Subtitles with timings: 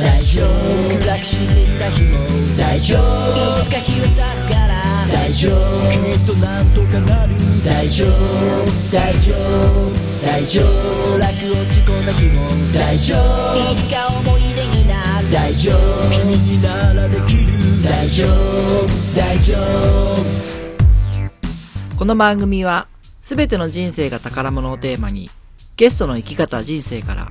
[0.00, 0.48] 大丈夫。
[0.98, 2.26] 暗く沈んだ日も
[2.56, 3.60] 大丈夫。
[3.60, 4.82] いつか日は差すから
[5.12, 5.88] 大丈夫。
[5.90, 8.14] きっとなんとかなる大丈夫。
[8.90, 9.92] 大丈夫。
[10.24, 11.18] 大丈夫。
[11.18, 13.72] 辛く落ち込んだ日も大丈夫。
[13.72, 16.10] いつか思い出になる大丈夫。
[16.10, 17.52] 君にならできる
[17.84, 18.86] 大丈夫。
[19.14, 20.16] 大丈夫。
[21.98, 22.88] この番組は、
[23.20, 25.30] すべての人生が宝物をテーマに、
[25.76, 27.30] ゲストの生き方人生から、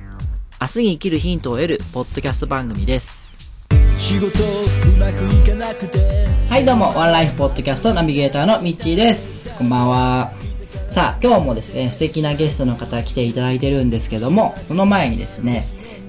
[0.62, 3.30] 明日に生きるヒントを得るポッドキャスト番組です。
[3.96, 4.32] 仕事う
[4.98, 9.56] まくいかなくてはい、どうも、ワンライフポッドキャストナビゲーターのミッチーです。
[9.56, 10.32] こんばんは。
[10.90, 15.64] さあ、今日もですね、素敵なゲストの方来ていただいてるんですけども、その前にですね、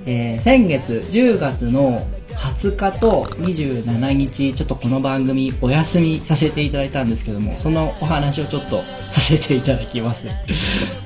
[0.06, 2.06] えー先月10月の
[2.36, 10.28] 20日と27日、ちょっとこの番組お休みさせていただいたんですけども、そのお話をちょっとさせていただきます。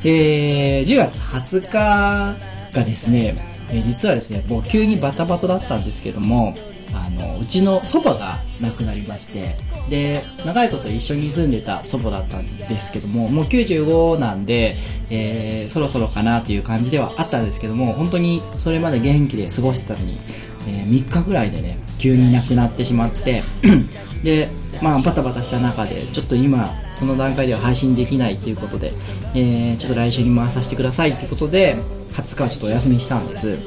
[0.03, 3.35] えー10月20日がですね、
[3.71, 6.55] え実はですね、もう急にバタバタだったんですけども、
[6.93, 9.55] あの、うちの祖母が亡くなりまして、
[9.89, 14.75] で、長いこと一緒に住んでた祖母だったんですけども、もう95なんで、
[15.09, 20.19] えーそろそろかなっていう感じではあったんですけども、本当にそれまで元気で過ごしてたのに、
[20.67, 23.41] えー3日ぐらいでね、急に亡くなってしまって、
[24.23, 24.49] で、
[24.81, 28.93] まあ、バタバタした中で、ちょっと今、この段階では配信できないっていうことで、
[29.33, 31.75] えーちょっと来週に回させてくださいっていうことで、
[32.13, 33.57] 20日はちょっとお休みしたんです。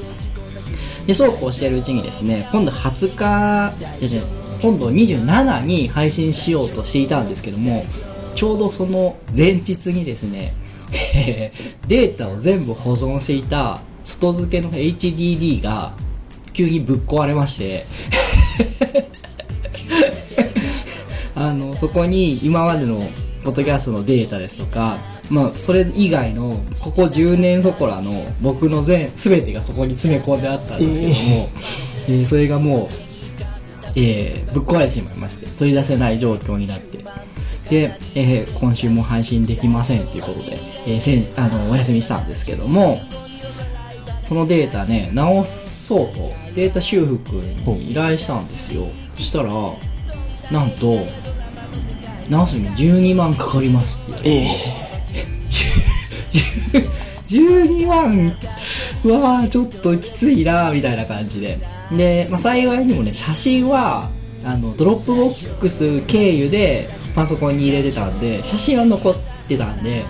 [1.05, 4.21] で、そうこうしているうちにですね、今度20日、じゃじゃ
[4.61, 7.85] 今度27に配信しようとしていたんですけども、
[8.35, 10.53] ちょうどその前日にですね、
[11.87, 15.93] データを全部保存していた外付けの HDD が
[16.53, 17.85] 急にぶっ壊れまして、
[21.39, 22.97] あの、そこに今までの
[23.43, 24.97] ポッドキャストのデータですとか、
[25.29, 31.49] まあ、それ以外の、ここ10年そこらの僕の全、すべてがそこに詰め込んであったんですけども、
[32.07, 32.87] えーそれがもう、
[33.95, 36.97] えーぶっ壊れてしまいまして、取り出せない状況になって、
[37.69, 40.57] で、えー今週も配信できませんということで、
[40.87, 43.01] えーせんあの、お休みしたんですけども、
[44.23, 48.87] そのデータね、直そうと、データ修復に依頼したんですよ。
[49.15, 49.51] そしたら、
[50.51, 50.97] なんと、
[52.29, 54.29] 直すのに12万かかりますって。
[54.29, 54.79] え
[57.29, 58.35] 12万
[59.03, 61.59] はちょっときついなみたいな感じで。
[61.91, 64.09] で、まあ、幸いにもね、写真は、
[64.43, 69.15] あの、ドロップボックス経由でパソコンに入れてたんで、写真は残っ
[69.47, 70.03] てたんで、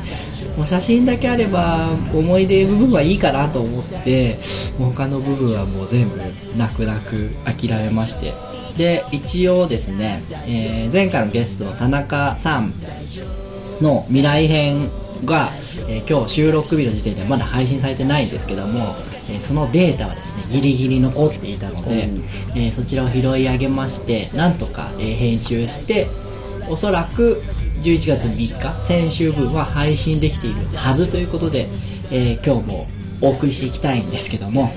[0.55, 4.39] もう写真だけあれば思い出部分はいいかなと思って、
[4.77, 6.17] もう他の部分はもう全部
[6.57, 8.33] 泣く泣く諦めまして。
[8.79, 12.71] で、一応ですね、えー前回のゲストの田中さん
[13.81, 14.89] の未来編
[15.25, 15.49] が、
[15.89, 18.95] えー今日収録日の時点でまだ配信されてないんですけども、
[19.29, 22.09] えーそのデータはですねギリギリ残っていたので、
[22.55, 26.07] えーそちらを拾い上げましてなんとか、えー編集して
[26.69, 27.43] おそらく
[27.81, 28.37] 11月3
[28.79, 31.67] 日先週分は配信できているはずということで、
[32.11, 32.87] えー今日も
[33.21, 34.71] お送りしていきたいんですけども、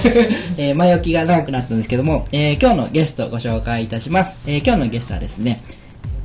[0.56, 5.62] えー前置きが長くなったんですけども、えー今日のゲストをご紹介いたします、えー今日のゲストはですね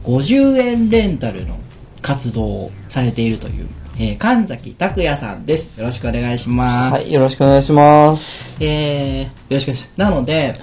[0.06, 1.58] 50円レンタルの
[2.02, 3.68] 活動をされているという、
[4.00, 5.78] えー神崎拓也さんです。
[5.80, 6.94] よろしくお願いします。
[6.96, 8.58] はい、よろしくお願いします。
[8.62, 9.94] えー、よろしくお願いします。
[9.98, 10.56] なので、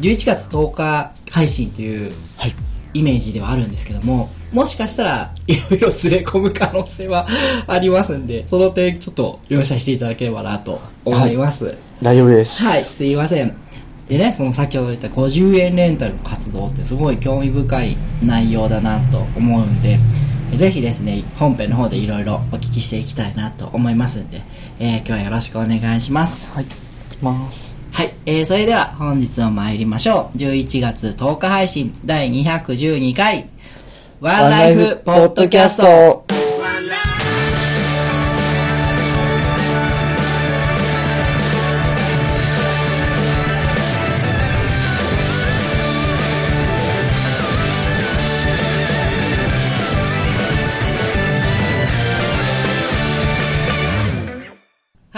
[0.00, 2.54] 11月10日配信というはい。
[2.94, 7.26] イメージではあるんですけども、もしかしたらいろいろすれ込む可能性は
[7.66, 11.74] ありますんで、その点ちょっと容赦していただければなと思います。
[12.02, 12.62] 大丈夫です。
[12.62, 13.54] はい、すいません。
[14.08, 19.98] でね、その先ほど言った50円レンタルの活動ってすごい興味深い内容だなと思うんで、
[20.56, 24.40] ぜひですね、本編の方でいろいろお聞きしていきたいなと思いますんで、
[24.78, 26.50] えー今日はよろしくお願いします。
[26.52, 26.66] はい。
[27.20, 27.76] ます。
[27.90, 30.38] はい、えー、それでは本日も参りましょう。
[30.38, 33.50] 11月10日配信第212回、
[34.20, 36.24] ワンライフポッドキャスト。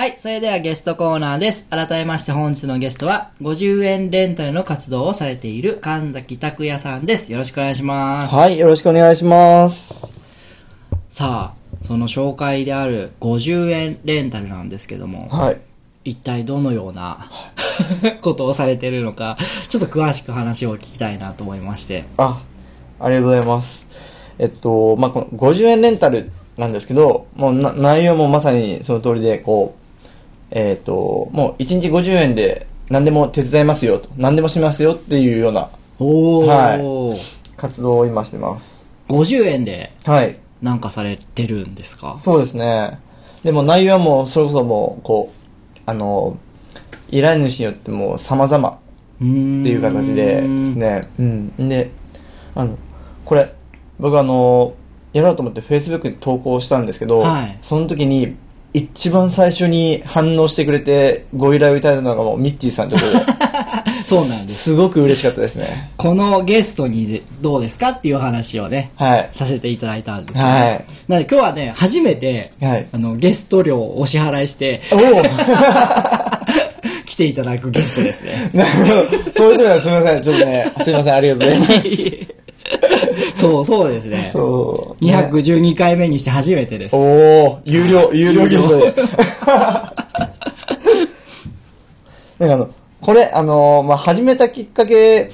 [0.01, 1.69] はい、それではゲストコーナーです。
[1.69, 7.31] 改めまして本日のゲストは、50円レンタルの活動をされている神崎拓也さんです。
[7.31, 8.35] よろしくお願いします。
[8.35, 9.93] はい、よろしくお願いします。
[11.11, 15.61] さあ、その紹介である50円レンタルなんですけども、はい。
[16.07, 17.31] 一体どのような
[18.23, 19.37] ことをされているのか、
[19.69, 22.07] ちょっと詳しく話を聞きたいなと思いまして。
[22.17, 22.41] あ、
[22.99, 23.87] ありがとうございます。
[24.39, 29.80] えっと、まあ、この50円レンタルなんですけど、もうな内容もまさにその通りで、こう、
[30.51, 35.69] えっと、もう1日50円で何でも手伝いますよと、何でもしますよっていうような
[35.99, 36.47] おー。
[37.15, 37.17] は
[37.57, 38.85] 活動を今してます。
[39.09, 40.37] 50円ではい。
[40.63, 42.17] なんかされてるんですか？
[42.19, 42.99] そうですね。
[43.45, 46.37] でも内容はもう、それこそもう、こう、あの、
[47.11, 48.75] 依頼主によっても様々っ
[49.21, 49.65] うーん。
[49.65, 51.09] ていう形でですね。
[51.19, 51.69] うん。
[51.69, 51.91] で、
[52.55, 52.77] あの、
[53.25, 53.51] これ、
[53.99, 54.75] 僕あの、
[55.13, 58.37] やろうと思って Facebook に投稿したんですけど、はいその時に、
[58.73, 63.33] 一番最初に反応してくれてご依頼をいただいたのがもうミッチーさんということで、
[64.07, 64.63] そうなんです。
[64.65, 65.91] すごく嬉しかったですね。
[65.97, 69.29] このゲストにどうですかっていう話をね、はい。
[69.33, 70.85] させていただいたんです、はい。
[71.09, 75.01] なので今日はね、初めて、はいあの、ゲスト料をお支払いして、おお
[77.05, 78.51] 来ていただくゲストですね。
[78.55, 78.95] なるほど。
[79.33, 80.23] そういう時はすみません。
[80.23, 81.15] ちょっとね、すみません。
[81.15, 81.81] ありがとうございます。
[83.41, 84.31] そう、そうですね。
[84.33, 85.05] そう。
[85.05, 86.97] ね212回目にして初めてです。
[86.97, 89.03] おお有料、有料ゲストで。
[92.39, 92.71] なんかあの、
[93.01, 95.31] これ、あの、まあ、始めたきっかけ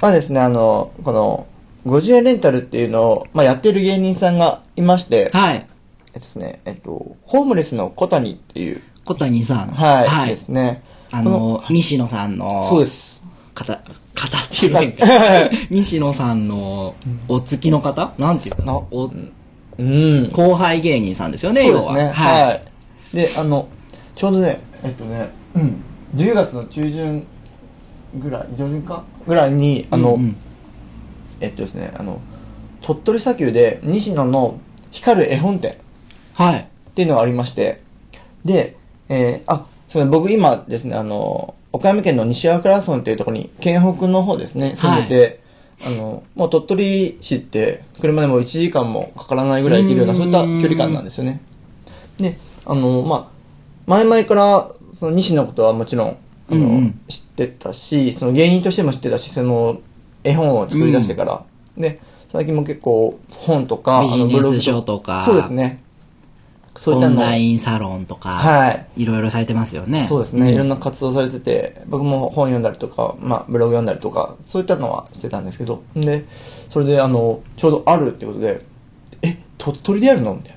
[0.00, 1.46] はですね、あの、この、
[1.86, 5.66] 50円レンタルっていうのを、まあ、やってる芸人さんがいまして、はい。
[6.08, 9.68] えっとですね、えっと、ホームレスの小谷っていう、小谷さん。
[9.68, 10.82] はい、ですね。
[11.10, 13.22] あの、西野さんの、そうです。
[13.54, 13.80] 方、
[14.14, 15.06] 方っていうか。
[15.70, 16.94] 西野さんの、
[17.28, 18.12] お付きの方？
[18.18, 18.72] なんていうかな。
[18.72, 19.10] なお
[19.76, 20.30] うん。
[20.32, 22.00] 後輩芸人さんですよね、そうですね。
[22.00, 22.12] 要は。
[22.12, 22.62] はい。
[23.16, 23.68] で、あの、
[24.14, 25.76] ちょうどね、えっとね、うん、
[26.14, 27.26] 10月の中旬
[28.20, 29.04] ぐらい、上旬か？
[29.26, 30.36] ぐらいに、あの、うんうん
[31.40, 32.20] えっとですね、あの、
[32.80, 34.58] 鳥取砂丘で西野の
[34.90, 35.74] 光る絵本展っ
[36.34, 36.68] はい。
[36.94, 37.80] ていうのがありまして、
[38.44, 38.76] で、
[39.08, 45.40] えー、あ、それ僕今ですね、あの、岡山県の西粟倉村っていうところに、県北の方ですね、住んでて、
[45.84, 51.40] あの、もう鳥取市って、車でも1時間もかからないぐらい行けるような、そういった距離感なんですよね。
[52.18, 53.28] で、あの、まあ、
[53.88, 56.16] 前々から、その西のことはもちろん、
[56.48, 57.00] あの、うんうん。
[57.08, 59.80] 知ってたし、その芸人としても知ってたし、その、
[60.22, 61.42] 絵本を作り出してから、
[61.76, 61.98] で、
[62.28, 65.24] 最近も結構本とか、あのブログ書とか。
[65.24, 65.82] そうですね。
[66.76, 69.02] そういっオたのをンラインサロンとか、はい。
[69.02, 70.06] いろいろされてますよね。
[70.06, 76.24] そうですね、んいろんな活動されてて、僕も本読んだりとか、まあ、ブログ読んだりとか、そういったのはしてたんですけど、で、
[76.68, 78.64] それで、あの、ちょうどあるってことで、
[79.22, 80.56] え、鳥取でやるのみたい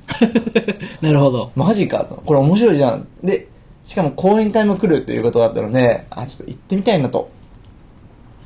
[1.01, 1.01] な。
[1.09, 1.51] なるほど。
[1.55, 2.15] マジかと。
[2.25, 3.07] これ面白いじゃん。
[3.23, 3.47] で、
[3.85, 7.29] しかも講演会も来るということだったので、あ、ちょっと行ってみたいなと、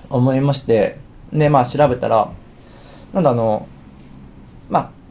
[0.10, 0.98] 思いまして、
[1.32, 2.30] で、まあ調べたら、
[3.14, 3.68] なんだあの、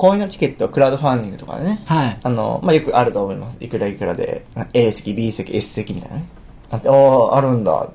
[0.00, 2.20] まあ、講演のチケット、クラウドファンディングとかでね、はい。
[2.22, 3.58] あの、まあ、よくあると思います。
[3.60, 6.24] いくらいくらで、A 席、B 席、S 席みたいなね。
[6.70, 7.90] あって、ああ、あるんだ。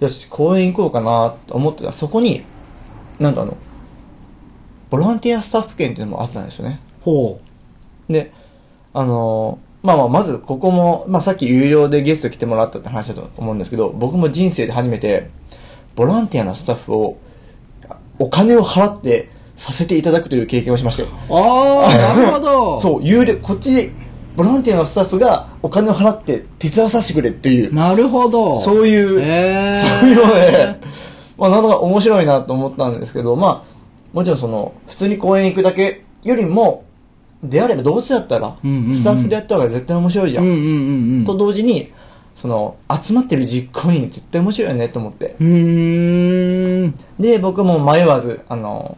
[0.00, 1.92] よし、公園行こうかなと思ってた。
[1.92, 2.44] そこに、
[3.18, 3.56] なんかあの、
[4.88, 6.80] ボランティアスタッフ券っていうのもあったんですよね。
[7.02, 7.40] ほ
[8.08, 8.32] で、
[8.92, 15.30] あのまあまあ、まずここも、まあさっき有料でゲスト来てもらったって話だと思うんですけど、僕も人生で初めて、
[15.94, 17.18] ボランティアのスタッフを、
[18.18, 19.30] お金を払って
[19.60, 21.02] させていただくという経験をしまして。
[21.02, 21.06] う。
[21.28, 22.80] ああ、なるほど。
[22.80, 23.90] そう、有料、こっち、
[24.34, 28.58] ボランティアのスタッフがお金を払って手伝わさせてくれっていう、なるほど。
[28.58, 30.80] そういう、へーそういうので、
[31.36, 33.62] まあなんだか面白いなと思ったんですけど、まあ、
[34.14, 36.84] もちろんその、普通に公園行くだけよりも、
[37.42, 40.40] であればどうせやったら、うんうんうんスタッフでやった方が絶対面白いじゃ。
[40.40, 41.24] うんんうんうんうん。
[41.26, 41.92] と同時に、
[42.34, 45.36] その、集まってる実行委員絶対面白いよねと思って。
[45.38, 46.94] うーん。
[47.18, 48.96] で、僕も迷わず、あの、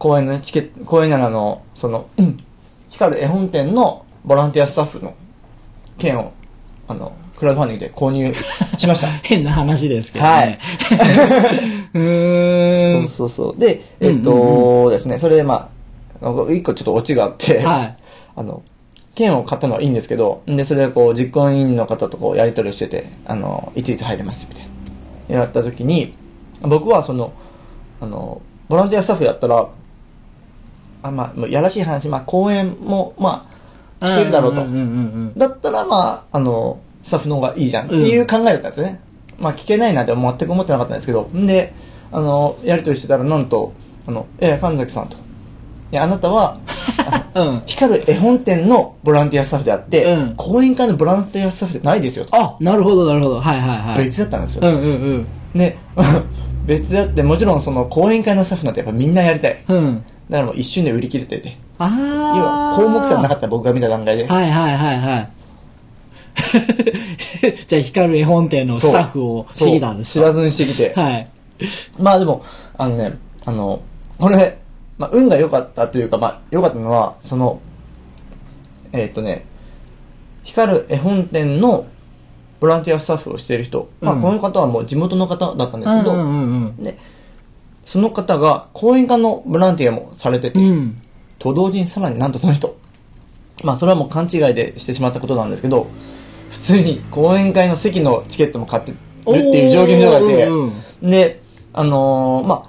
[0.00, 2.38] 公演のねチケット、公演ならの、その、う ん
[2.88, 5.14] 光る絵本店のボランティアスタッフの
[5.98, 6.32] 券を、
[6.88, 8.32] あの、クラウドファンディングで購入
[8.78, 9.08] しました。
[9.22, 10.58] 変な話ですけどはいね。
[11.92, 13.08] うーん。
[13.08, 13.60] そうそうそう。
[13.60, 15.68] で、えっ、うんとですね、それでま
[16.22, 17.96] あ、一個ちょっとオチがあって、はい。
[18.36, 18.62] あの、
[19.14, 24.66] 券を買ったのはいいんですけど、で、それでこう、実行委員の方とこう、やり取りをしてて、あの、いついつ入れますみたい
[25.28, 25.40] な。
[25.40, 26.14] やった時に、
[26.62, 27.32] 僕はその、
[28.00, 29.68] あの、ボランティアスタッフやったら、
[31.02, 33.48] あまあ、やらしい話、まあ、公演も、ま
[34.00, 34.62] あ、聞けるだろうと。
[34.62, 34.84] うんうんうんう
[35.34, 35.38] ん。
[35.38, 39.00] だったら、まあ、あの、スタッフの方がいいじゃんっていう考えだったんですね。
[39.38, 41.72] まあ、聞けないなんて全く思ってなかったんですけど、んで、
[42.12, 43.72] あの、やりとりしてたら、なんと、
[44.06, 45.16] あの、え、神崎さんと。
[45.92, 46.58] いや、あなたは、
[47.34, 47.62] うん。
[47.66, 52.36] 光る絵本店のボランティアスタッフであって、うん講演会のボランティアスタッフでないですよと。
[52.36, 53.40] あ、なるほどなるほど。
[53.40, 54.04] はいはいはい。
[54.04, 54.68] 別だったんですよ。
[54.68, 55.26] うんうんうん。
[55.58, 55.76] で、
[56.66, 59.62] 別であって、もちろんその講演会のスタッフなんてやっぱみんなやりたい。
[59.68, 60.04] うん。
[60.30, 61.56] だからもう一瞬で売り切れてて。
[61.78, 62.78] ああ。
[62.78, 64.26] 要は項目差なかった僕が見た段階で。
[64.26, 65.30] はいはいはいはい。
[67.66, 70.20] じゃあ、光る絵本店のスタッフをしてきたんですか？
[70.20, 70.92] 知らずにしてきて。
[70.94, 71.28] はい。
[71.98, 72.44] まあでも、
[72.78, 73.80] あのね、あの、
[74.18, 74.58] これ、
[74.98, 77.60] まあ運が良かったというか、まあ良かったのは、その、
[78.92, 79.44] えっ、とね、
[80.44, 81.86] 光る絵本店の
[82.60, 86.96] ボランティアスタッフをしている人、まあ、うんこの方はもう地元の方だったんですけど、うんうんで、
[87.90, 90.64] その方が講演家のボランティアもされてて、うん。
[90.66, 91.02] うん。
[91.40, 92.78] と同時にさらになんとその人、
[93.64, 95.88] まあそれはもう勘違いでしてしまったことなんですけど、
[96.50, 101.42] 普通に講演会の席のチケットも買ってるっていう状況の人がいて、おーうんで、
[101.72, 102.68] あのーまあ、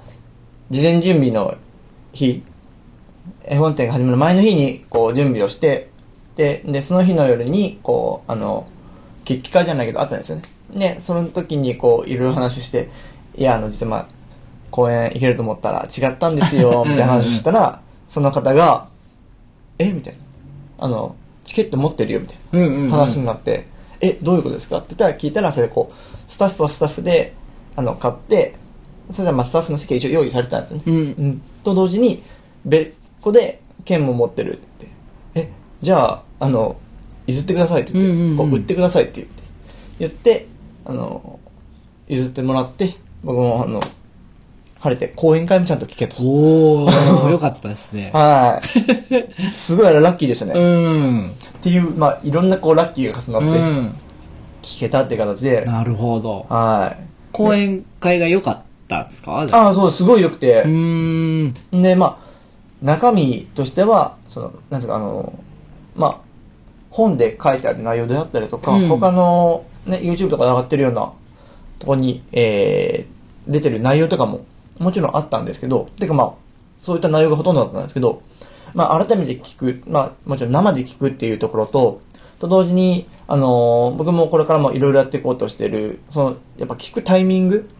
[0.70, 1.54] 事前準備の
[2.12, 2.42] 日、
[3.44, 5.90] 絵本展が始まる前の日にこう準備をして、
[6.34, 8.66] で、で、その日の夜に、こう、あの、
[9.24, 10.42] 決起会じゃないけどあったんですよね。
[10.74, 12.88] で、その時にこう、いろいろ話をして、
[13.36, 14.21] いや、あの、実はまあ、
[14.72, 18.88] 公演行けると思ったら違ったんですよ、みたいな話をしたら、その方が、
[19.78, 19.92] え？
[19.92, 20.20] みたいな。
[20.78, 21.14] あの、
[21.44, 22.38] チケット持ってるよ、みたい
[22.88, 22.90] な。
[22.90, 23.66] 話になって、
[24.00, 24.78] え、どういうことですか？
[24.78, 27.34] って言ったら聞いたら、それこう、スタッフはスタッフで、
[27.76, 28.56] あの、買って、
[29.10, 30.82] そしたらまあスタッフの席は一応用意されてたんですね。
[30.86, 31.42] うん。
[31.62, 32.22] と同時に、
[32.64, 34.66] 別個で券も持ってるって
[35.34, 36.76] 言って、え、じゃあ、あの、
[37.26, 38.36] 譲ってくださいって言って、うんうんうん。
[38.38, 39.42] こう売ってくださいって言って、
[40.00, 40.46] 言って、
[40.84, 41.38] あの、
[42.08, 43.80] 譲ってもらって、僕もあの、
[44.82, 46.16] 晴れて講演会もちゃんと聞けと。
[46.24, 48.10] おー、 よかったですね。
[48.12, 49.54] はい。
[49.54, 50.52] すごいラッキーでしたね。
[50.56, 51.26] うん。
[51.28, 53.94] っていう、まあ、いろんなこう、ラッキーが重うなって、ん。
[54.62, 56.46] 聞けたっていう形で、なるほど。
[56.48, 57.02] はい。
[57.30, 58.58] 講演会が良かっ
[58.88, 59.38] たんですか？
[59.52, 59.56] あ。
[59.56, 60.66] ああ、そう、すごい良くてう。
[60.68, 61.82] ーん。
[61.82, 62.32] で、まあ、
[62.82, 65.32] 中身としては、その、なんていうか、あの、
[65.94, 66.16] まあ、
[66.90, 71.12] 本で書いてある内容であったりとか、うん他の、ね、YouTube とかで上がってるような
[71.78, 74.40] とこに、えー、出てる内容とかも、
[74.82, 76.32] もちろんあったんですけど、てかまあ、
[76.78, 78.22] そういった内容がほとんどだったんですけど、
[78.74, 82.00] まあ、改めて聞く、まあ、もちろん生で聞くっていうところと、
[82.38, 87.70] と同時に、あのー僕もこれからもいろいろやっていこうとしてる、その、やっぱ聞くタイミング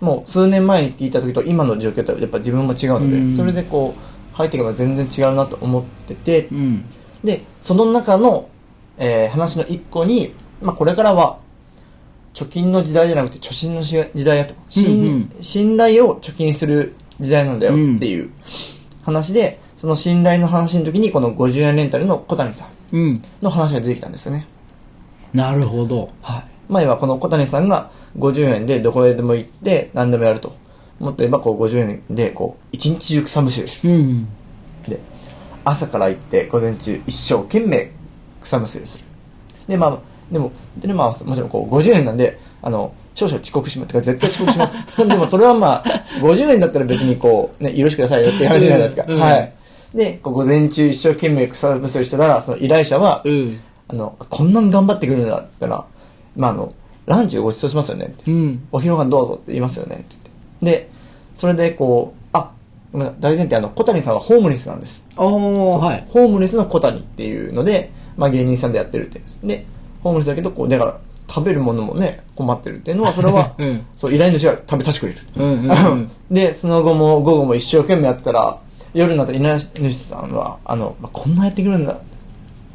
[0.00, 6.84] もう数年前に聞いた時と今の状況とやっぱ自分も違うので、うんそれでこう、入っていくのが全然違うなと思ってて、うん。
[7.22, 8.48] で、その中の、
[8.98, 11.38] えー話の一個に、まあこれからは、
[12.34, 14.54] 貯金の時代じゃなくて貯金のし時代やと。
[14.68, 18.30] 信うんうん信頼を貯金する時代なんだよっていう
[19.02, 23.22] 話で、その信頼の話の時にこの50円レンタルの小谷さんうん。
[23.40, 24.46] の話が出てきたんですよね。
[25.32, 26.08] なるほど。
[26.22, 26.44] はい。
[26.68, 30.56] 前はこの小谷さんが50円でどこへでも行って何でもやると。
[30.98, 33.94] もっと言えばこう50円でこう一日中草むしりをする。
[33.94, 34.28] うん。
[34.88, 34.98] で、
[35.64, 37.92] 朝から行って午前中一生懸命
[38.40, 39.04] 草むしりをする。
[39.68, 39.98] で、まあ、
[40.34, 43.88] でも、でね、まあ、もちろんこう50円なんで、あの、少々遅刻します。
[43.88, 44.74] てか絶対遅刻します。
[45.06, 49.04] でもそれはまあ、50円だったら別にこう、ね、許してくださいよっていう話じゃないですか。
[49.06, 49.52] うんはい。
[49.94, 53.60] で、こう午前中一生懸命草むしりしてたら、その依頼者は、うん。
[53.86, 55.84] あの、こんなん頑張ってくるんだったら、
[56.34, 56.72] まあ、あの、
[57.06, 58.28] ランチをご馳走しますよねって。
[58.28, 58.66] うん。
[58.72, 60.04] お昼ご飯どうぞって言いますよねって
[60.62, 60.80] 言って。
[60.80, 60.90] で、
[61.36, 62.50] それでこう、あ、
[63.20, 65.04] 大前提あの、小谷さんはホームレスなんです。
[65.78, 66.04] はい。
[66.08, 69.20] ホームレスの小谷っていうので、まあ芸人さんでやってるって。
[69.44, 69.64] で、
[70.04, 75.26] ホームレスだけど、こう、だから、食べるものもね、困ってるっていうのは、それは、 うんそう、依頼主が食べさせてくれる。
[75.36, 78.58] うんうんうん で、その後も、午後も一生懸命やってたら、
[78.92, 81.96] 夜になったら依頼主さんは、あの、まあ、こんなやってくるんだ。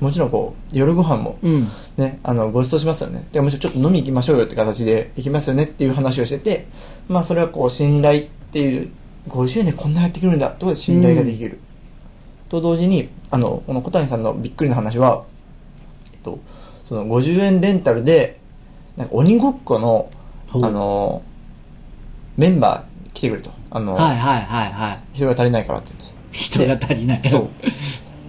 [0.01, 1.67] もちろんこう、夜ご飯も、うん。
[1.98, 3.27] ね、あの、ご馳走しますよね。
[3.31, 6.67] で、むしろちょっと飲み行きましょうよって形で行きますよねっていう話をしてて、
[7.07, 8.89] まあそれはこう、信頼っていう、
[9.27, 11.59] 50円でこんなやってくるんだとで信頼ができる。
[12.50, 15.24] と同時に、あの、この小谷さんのびっくりな話は、
[16.13, 16.39] えっと、
[16.89, 18.39] その50円レンタルで、
[18.98, 20.10] なんか鬼ごっこの、
[20.51, 21.22] あの、
[22.36, 23.51] メンバー来てくれと。
[23.69, 25.00] あの、はいはいはいはい。
[25.13, 26.17] 人が足りないからって言って。
[26.31, 27.29] 人が足りない。
[27.29, 27.48] そ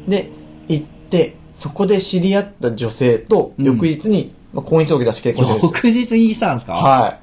[0.07, 0.11] う。
[0.11, 0.29] で、
[0.69, 5.67] 行って、そこで知り合った女性と、うん翌日に、まあ、婚姻届出して結婚して。
[5.67, 6.75] 翌日にしたんですか？
[6.75, 7.19] は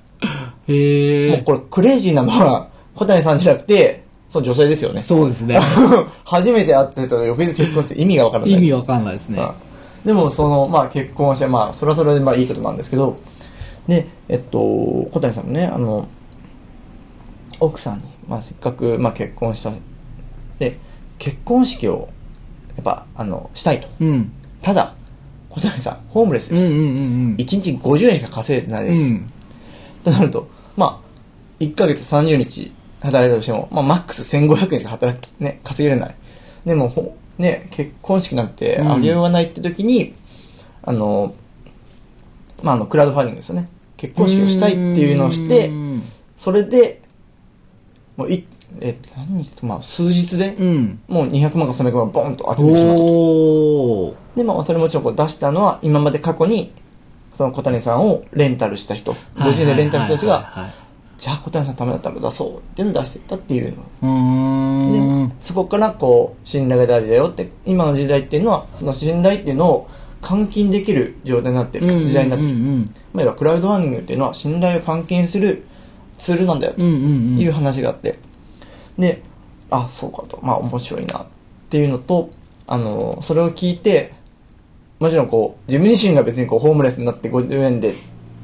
[0.68, 0.74] い。
[0.74, 1.36] へえ。
[1.36, 5.04] もうこれクレイジーなのは、小谷さんじゃなくて、その女性ですよね。
[5.04, 5.60] そうですね。
[6.26, 8.54] 初めて会った人と翌日結婚して意味がわからない。
[8.54, 9.40] 意味わかんないですね。
[9.40, 9.52] うん
[10.08, 13.18] でも、その、まあ結婚して、まあ、それはそれでまあいいことなんですけど、
[13.90, 16.08] で、えっと、小谷さんもね、あの、
[17.60, 19.74] 奥さんに、まあせっかく、まあ結婚した、
[20.60, 20.78] で、
[21.20, 22.08] 結婚式を、
[22.78, 23.90] やっぱ、あの、したいと。
[24.00, 24.32] うん。
[24.62, 24.96] ただ、
[25.50, 26.64] 小谷さん、ホームレスです。
[26.64, 27.00] うんうんうんう
[27.32, 27.36] ん。
[27.36, 29.02] 1日50円しか稼いでないです。
[29.02, 29.34] うん。
[30.06, 30.48] となると、
[30.78, 31.08] まあ、
[31.60, 32.72] 1ヶ月30日
[33.02, 36.16] 働いたとしても、まあ、マックス1500円しか働き、ね、稼げれない。
[36.66, 40.14] でも、ほね、結婚式なんてうんあげようがないって時に、
[40.84, 41.36] あの、
[42.64, 43.70] まあ、あの、クラウドファンディングですよね。
[43.98, 46.04] 結婚式をしたいっていうのをしてう、ん
[46.38, 47.02] それで、
[48.16, 48.46] もうい、
[48.80, 51.00] え、何日まあ、数日で、うん。
[51.08, 54.16] もう200万か300万ボンと集めてしまったと。
[54.36, 56.72] で、まあ、それもちろんこう出したのは、今まで過去に、
[57.36, 60.70] その小谷さんをレンタルした人、50円でレンタルした人たちが、
[61.18, 62.58] じゃあ小谷さんのためだったら出そう。
[62.58, 63.84] っていうのを出していったっていうの。
[64.04, 65.30] うーん。
[65.30, 69.90] で、そこからこう、信頼が大事だよって、今の時代っていうのは、その信頼っていうのを
[70.22, 72.54] 換金できる状態になってる時代になってる。
[73.14, 75.64] まあ、要はクラウドファンディングっていうのは信頼を換金する
[76.20, 76.82] ツールなんだよと。
[76.82, 78.20] いう話があって、
[78.98, 79.24] で、
[79.70, 81.28] あ、そうかと、まあ面白いなっ
[81.70, 82.30] ていうのと、
[82.68, 84.14] あの、それを聞いて、
[85.00, 87.94] もちろんこう、自分自身が別にこう、ホームレスになって50円で、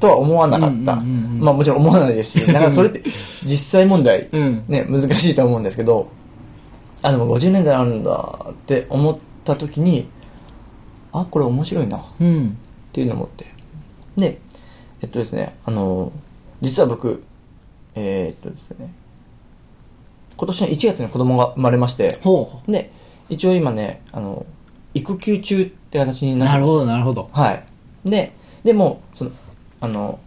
[0.04, 0.96] とは思わなかった。
[0.96, 3.02] まあもちろん思わないですし、 だからそれって
[3.44, 6.08] 実際問題、うんね、難しいと思うんですけど、
[7.02, 10.08] あ、でも50年代あるんだって思った時に、
[11.12, 12.04] あ、これ面白いな。
[12.20, 12.56] うん
[12.90, 13.46] っていうのを思って。
[14.16, 14.38] で、
[15.02, 16.12] えっとですね、あの、
[16.60, 17.24] 実は僕、
[17.96, 18.92] えーっとですね、
[20.36, 22.92] 今年の1月に子供が生まれまして、ほで、
[23.28, 24.46] 一応今ね、あの、
[24.92, 26.70] 育休中って形にうなってます。
[26.70, 27.64] なるほどなるほどはい。
[28.04, 28.32] で、
[28.62, 29.30] でも、その、
[29.84, 30.18] あの、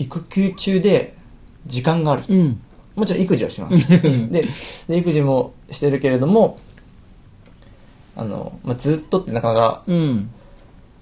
[0.00, 1.14] 育休中で
[1.66, 2.24] 時間がある。
[2.28, 2.60] うん。
[2.96, 4.02] もちろん育児はします。
[4.28, 4.44] で
[4.88, 6.58] で、育児もしてるけれども、
[8.16, 10.30] あの、まあ、ずっとってなかなかうん。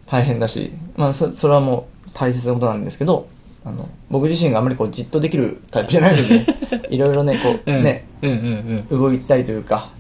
[0.04, 3.26] 大変だし、まあ、そそれはもう大切なことなんですけど、
[3.64, 7.83] あの、僕自身があまりこうじっとできるタイプじゃないので、 いろいろね、こう、うん。
[7.83, 8.30] ね、うん。
[8.30, 8.87] うん。
[8.90, 8.99] うん。
[9.00, 9.90] 動いたいというか、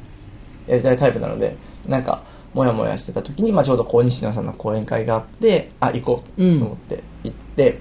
[0.66, 1.56] やりたいタイプなので、
[1.88, 7.78] なんか、もやもやしてた時に、まあちょうどこう、西野さんの講演会があって、あ、行こうと思って、行って、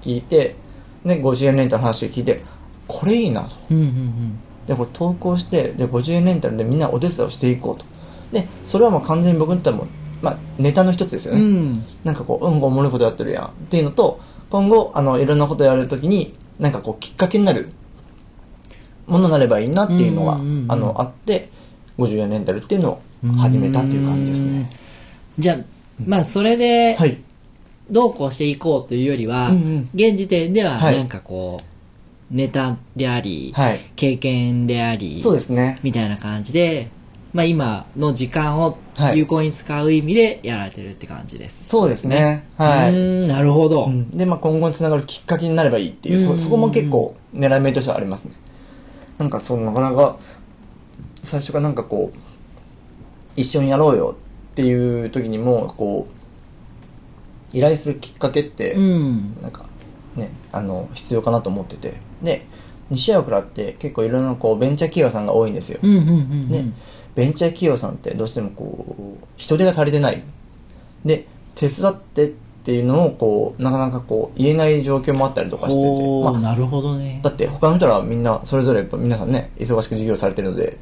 [0.00, 0.56] 聞いて、
[1.04, 2.42] ね、50円レンタルの話を聞いて、
[2.86, 3.56] これいいなと。
[3.70, 7.84] うんうんで、これ投稿して、で、50円レンタルでみんなお手伝いをしていこうと。
[8.32, 9.86] で、それはもう完全に僕にとってはもう、
[10.22, 11.40] まあ、ネタの一つですよね。
[11.40, 13.44] うんうんなんかこう、うん、おもろいことやってるやん。
[13.44, 17.68] っていうのと、今後、あの、いろんなことやるときに、なんかこう、きっかけになる
[19.06, 21.50] ものになればいいなっていうのが、うんうんうんあの、あって、
[21.98, 23.02] 50円レンタルっていうのを
[23.38, 24.70] 始めたっていう感じですね。
[25.38, 25.56] じゃあ
[26.04, 27.18] まあそれではい。
[27.90, 35.78] どうこうしていこうというよりは、うんうん現時点でははいなんかこう、ネタであり、はい経験であり、そうですね。
[35.82, 36.88] みたいな感じで、
[37.34, 41.68] まあ今の時間をはい有効に使う意味でやられてるって感じです。
[41.68, 42.46] そうですね。
[42.56, 43.28] はうい。
[43.28, 43.84] なるほど。
[43.84, 48.32] うんで、まあ、今後につながるきっかけになればいいっていう、うんそ、そこも結構狙い目としてはありますね。
[49.18, 50.16] なんか、その、なかなか、
[51.24, 52.18] 最初からなんかこう、
[53.36, 54.16] 一緒にやろうよ
[54.52, 59.36] っていう時にも、こう、依頼するきっかけって、うん。
[59.40, 59.66] なんか、
[60.16, 61.94] ね、あの、必要かなと思ってて。
[62.22, 62.46] で、
[62.90, 65.78] 西山倉って結構いろんなこう、ベンチャー企業さんが多いんですよ。
[65.82, 66.14] うんうんうんう
[66.46, 66.50] ん。
[66.50, 66.72] ね、
[67.14, 70.22] ベンチャー企業さんってどうしてもこう、人手が足りてない。
[71.04, 72.32] で、手伝ってっ
[72.64, 76.28] ていうのをこう、なかなかこう、言えない状況もあったりとかしてて。
[76.28, 77.20] あ、なるほどね。
[77.22, 80.78] だって他の人らはみんな、それぞれやっぱ皆さんね、忙しく授業されてるので、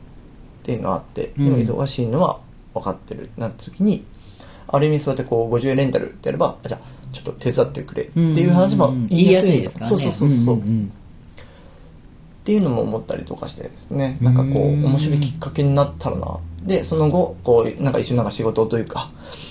[0.62, 2.38] っていうのがあって、でもうん忙しいのは
[2.72, 4.04] 分かってるってなった時に、
[4.68, 9.96] ある意味そうやってこう、50円レンタルってやれば、あじゃあ、ちょっと手伝ってくれっていう話も言いやすい,、ですからね。
[9.96, 10.56] そうそうそうそう。
[10.56, 10.92] んんん
[12.42, 16.38] っていうのも思ったりとかしてですね、なんかこう、うん面白いきっかけになったらな。
[16.64, 19.10] で、その後、こう、なんか一緒になんか仕事というか、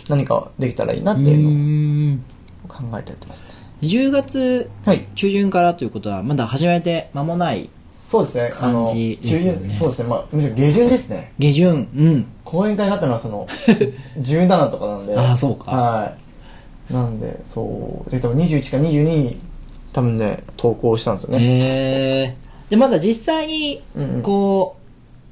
[0.09, 2.23] 何かできたらいいなっていうのをうん
[2.67, 3.49] 考えてやってますね。
[3.81, 5.05] 10月はい。
[5.15, 7.69] 中旬からということは、まだ始めて間もない
[8.11, 8.51] そうですね。
[8.59, 9.27] あの、感じで
[9.73, 10.09] すそうですね。
[10.09, 11.31] まあ、むしろ下旬ですね。
[11.39, 11.87] 下旬。
[11.95, 12.25] うん。
[12.43, 13.47] 講演会があったのはその、
[14.19, 15.17] 17とかなんで。
[15.17, 16.13] ああそうかは
[16.89, 16.93] い。
[16.93, 18.09] なんで、そう。
[18.11, 19.37] で、多分21か22に、
[19.93, 21.39] 多分ね、投稿したんですよね。
[21.39, 22.35] へえ。
[22.69, 24.75] で、まだ実際にうんうん、こ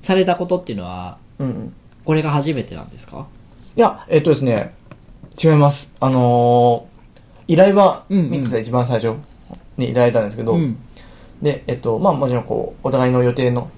[0.01, 1.73] う、されたことっていうのは、うんうん。
[2.05, 3.25] これが初めてなんですか？
[3.75, 4.73] いや、えっとですね、
[5.41, 5.91] 違います。
[5.99, 9.15] あのー、依頼はうんうん3つで一番最初
[9.77, 10.77] にいただいたんですけど、うん
[11.41, 13.69] で、えっと、まあもちろんこう、お互いの予定の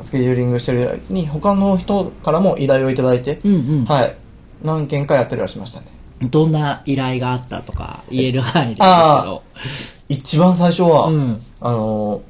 [0.00, 3.84] スケジューリングしてる間に、他の人からも依頼をいただいて、うんうん。
[3.84, 4.16] はい。
[4.62, 5.86] 何件かやったりはしましたね。
[6.30, 9.42] どんな依頼があったとか言える範囲でいいですけあど。
[10.08, 12.22] 一番最初は、うんあのー、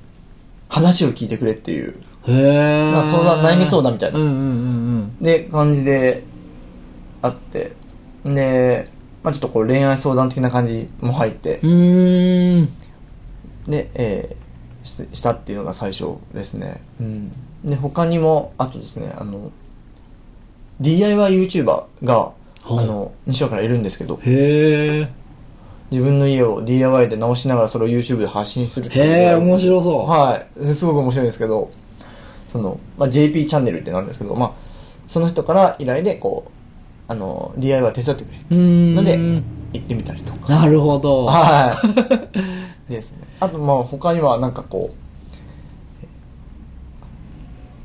[0.69, 1.95] 話を聞いてくれっていう、
[2.27, 2.93] へえ。
[2.93, 4.35] 悩み相談みたいなうんうんう
[4.99, 6.25] んで、感じで、
[7.21, 7.73] あって、
[8.25, 8.89] で、
[9.23, 12.69] まあちょっとこう恋愛相談的な感じも入ってうん。
[13.67, 14.53] で、えー
[14.85, 16.83] ししたっていうのが最初ですね。
[17.01, 17.31] うん。
[17.65, 19.53] で、他にも、あとですね、あの、
[20.81, 22.33] DIYYouTuber が、
[22.65, 25.09] あはいの、西岡からいるんですけど、へえ。
[25.91, 30.09] 自分の家を DIY で直しながらそれを YouTube で発信するっていうへえ、面白そう。
[30.09, 30.65] はい。
[30.65, 31.71] すごく面白いんですけど、
[32.49, 34.53] その、まあ、JP チャンネルってなるんですけど、まあ、
[35.07, 36.51] その人から依頼で、こう、
[37.09, 38.39] あの、DIY 手伝ってくれ。
[38.51, 38.95] うーん。
[38.95, 40.53] ので、行ってみたりとか。
[40.53, 41.27] なるほど。
[41.27, 42.82] はい。
[42.93, 43.19] ですね。
[43.41, 44.95] あと、まあ、他にはなんかこう、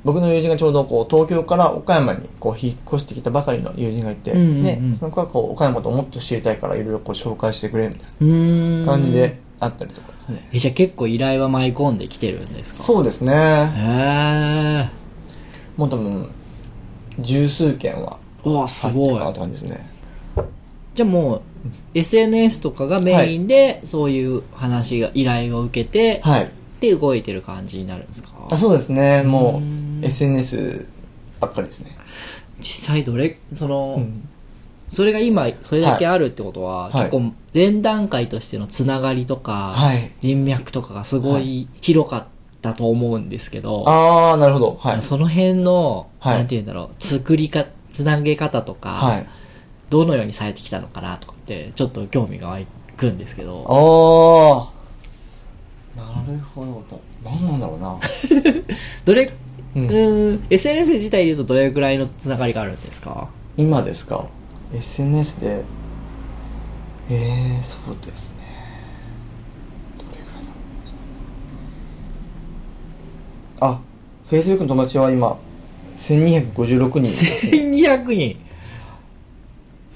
[0.04, 8.26] 僕の友人がちょうどこう東京から岡山にこう引っ越してきたばかりの友人がいて、うんうんうんで、その子がこう岡山とをもっと知りたいからいろいろこう紹介してくれみたい。
[8.26, 10.48] な感じであったりとかですね。
[10.54, 12.84] え、じゃあ結構依頼は舞い込んできてるんですか？
[12.84, 13.34] そうですね。
[13.34, 14.90] へえ。
[15.76, 16.30] もう多分、
[17.20, 19.26] 十数件はうわ、すごい入ってるか。
[19.26, 19.90] なって感じですね。
[20.96, 21.42] じゃあもう
[21.94, 26.52] SNS とかがメインでそういう話が依頼を受けて、はい。
[26.80, 28.30] で動いてる感じになるんですか？
[28.52, 29.24] あそうですね。
[29.24, 29.62] も
[30.02, 30.88] う SNS
[31.40, 31.98] ばっかりですね。
[32.60, 34.28] 実際どれその、うん。
[34.88, 42.26] それが今それだけあるってことは、はい結構前段階としてのつながりとか、はい人脈とかがすごい広かっ
[42.62, 44.78] たと思うんですけど、あー、なるほど。
[44.80, 45.02] はい。
[45.02, 49.28] その辺の、はいなんて言うんだろう作りかつなげ方とか、はい。
[49.90, 52.60] どのようにされてきたのかなとかってちょっと興味が湧
[52.98, 54.74] くんですけど
[55.96, 55.98] あー。
[55.98, 57.00] なるほど。
[57.24, 57.98] 何なんだろうな。
[59.06, 59.32] どれう
[59.76, 63.30] うんーん SNS 自体で言うとどれくらいのつながりがあるんですか？
[63.58, 64.28] 今ですか
[64.74, 65.64] ?SNS で、
[67.10, 68.38] えー、そうですね。
[69.98, 70.52] どれくらいだ
[73.68, 73.80] ろうあ、
[74.30, 75.38] Facebook の友達は今、
[75.98, 77.64] 1256人ですね。
[77.72, 78.38] 1200人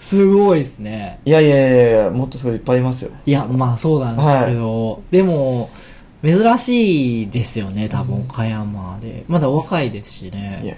[0.01, 1.19] すごいですね。
[1.23, 3.11] いやいやいやいや、もっとすごいいっぱいいますよ。
[3.25, 5.69] いやまあそうなんですけど、でも
[6.23, 9.23] 珍しいですよね多分岡山で。
[9.27, 10.75] まだお若いですしいやいねやいや。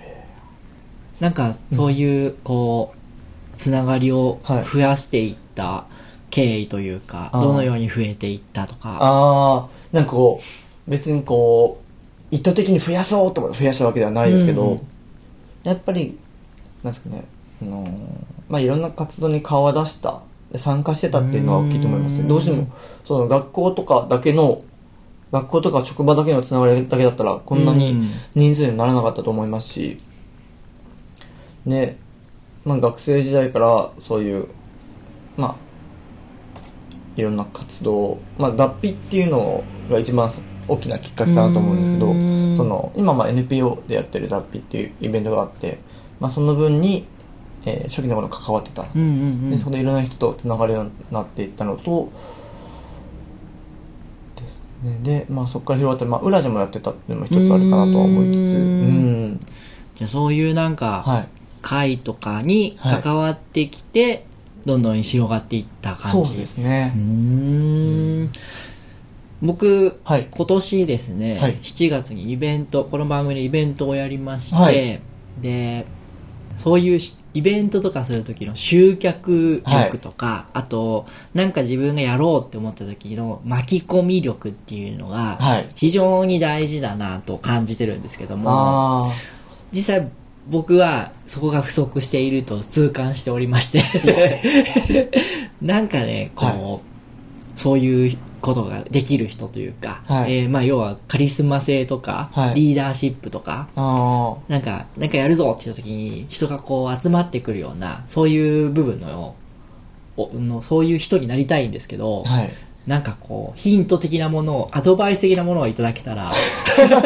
[1.19, 4.63] なんかそういうこうつながりをはい。
[4.65, 5.85] 増やしていった
[6.29, 7.41] 経緯というか、あー。
[7.41, 8.97] どのように増えていったとか。
[8.99, 10.41] あー、なんかこ
[10.87, 11.79] う、別にこ
[12.31, 14.81] う、意図的に増やそうと思って増やしたわけではないですけど、うん。
[15.63, 16.17] やっぱり、
[16.83, 17.23] なんですかね、
[17.63, 20.21] あのーまあ、いろんな活動に顔を出した、
[20.51, 22.67] で参加してたっていうのは大きいと思いますどうしても、
[23.03, 24.63] その学校とかだけの、
[25.31, 28.11] 学校とか職場だけのつながりだけだったら、こんなにうん。
[28.35, 29.99] 人数にならなかったと思いますし、
[31.65, 31.97] で、
[32.65, 34.47] まあ、学生時代からそういう、
[35.35, 35.55] まあ、
[37.15, 40.29] いろんな活動、まあ、脱皮っていうのが一番
[40.67, 42.55] 大きなきっかけかなと思うんですけどうん。
[42.55, 45.79] その今まあ NPO でやってる脱皮っていうイベントがあって、
[46.19, 47.07] まあ、その分に、
[47.65, 49.51] えー初期の頃関わってた、うんうんうん。
[49.51, 52.11] でそこでいろんな人とつながるようになっていったのと
[54.35, 54.99] ですね。
[55.03, 58.37] で、まあ、そこから広がって、まあ、裏でもやってたっていうのも一つあるかなとは思いつつ。
[58.37, 59.39] ううんん。
[59.95, 61.27] じゃあそういうなんか、はい。
[61.61, 64.25] 会とかに関わってきて、
[64.65, 66.27] どんどん広がっていった感じ。
[66.29, 66.93] そうですね。
[66.95, 68.29] うーん。
[69.41, 70.27] 僕、はい。
[70.29, 71.55] 今年ですね、はい。
[71.55, 75.01] 7月にイベントこの番組でイベントをやりまして、はい。
[75.41, 75.85] で
[76.55, 85.69] そういうしイベントとかする時の集客力とか、あとなんか自分がやろうって思った時の巻き込み力っていうのがはい。
[85.75, 89.11] 非常に大事だなと感じてるんですけども、あ
[89.71, 90.09] 実際
[90.49, 95.09] 僕はそこが不足していると痛感しておりまして。
[95.61, 96.79] なんかねこう、は
[97.55, 100.41] そういうことができる人というか、はい。
[100.41, 102.55] えーまあ要はカリスマ性とか、はい。
[102.55, 103.69] リーダーシップとか
[104.49, 109.35] なんかなんかやるぞって言った時に人がこう集まってくるようなそういう部分の
[110.17, 112.49] おのそういう人になりたいんですけど、あはい。
[112.85, 116.29] なんかこう、ヒント的なものを、アドバイス的なものをいただけたら、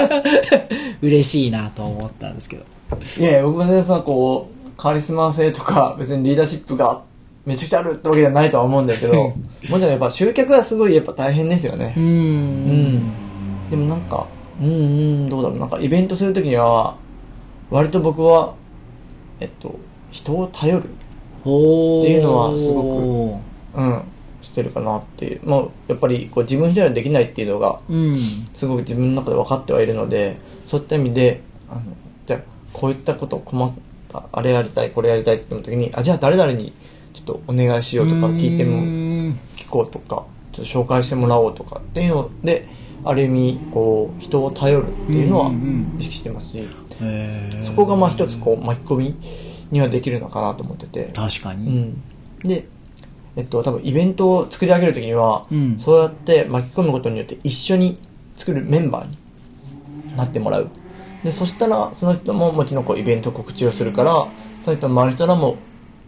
[1.03, 2.63] 嬉しいなと思ったんですけど。
[3.19, 7.03] いや僕も全然さ、こう、カリスマ性とか、別にリーダーシップが
[7.47, 9.33] めちゃくちゃあるってわけじゃないとは思うんだけど、も
[9.63, 12.03] ちろんやっぱ集客はすごいやっぱ大変ですよねうー。
[12.03, 13.69] ん。
[13.69, 14.27] でもなんか、
[14.61, 14.71] うんう
[15.27, 15.57] ん、どうだろう。
[15.57, 16.97] なんかイベントするときには、
[17.69, 18.53] 割と僕は、
[19.39, 19.79] えっと、
[20.11, 20.83] 人を頼る。
[20.83, 20.89] っ
[21.43, 23.39] ていうのはすご
[23.75, 24.01] うん、
[24.41, 25.47] してるかなっていう。
[25.47, 28.17] もう、やっぱりこう自分一人ではできないっていうのが、うん。
[28.53, 31.81] すごく自分の中で分かってはいるのでそういった意味であの
[32.25, 32.39] じゃあ
[32.73, 33.71] こういったことを困っ
[34.09, 36.73] たあれやりたいこれやりたいって思った時にあじゃあ誰々に
[37.13, 38.83] ちょっとお願いしようとか聞いても
[39.55, 42.67] 聞こうとかちょっと紹介してもらおうとかっていうので
[43.03, 45.51] ある意味こう人を頼るっていうのは
[45.97, 46.67] 意識してますし
[47.61, 49.15] そこがまあ一つこう巻き込み
[49.71, 51.11] にはできるのかなと思ってて。
[51.13, 51.67] 確かに。
[51.67, 52.03] うん、
[52.39, 52.67] で、
[53.35, 55.79] えっと、多分イベントを作り上げるときには、うん。
[55.79, 57.97] そうやって巻き込むことによって一緒に
[58.35, 59.17] 作るメンバーに
[60.15, 60.69] なってもらう。
[61.23, 64.27] で、そしたら、その人ももちろんこうイベント告知をするから、
[64.61, 65.57] その人の周りの人らも